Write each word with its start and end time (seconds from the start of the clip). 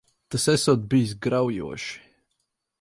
Tas 0.29 0.45
esot 0.53 0.87
bijis 0.93 1.13
graujoši. 1.27 1.95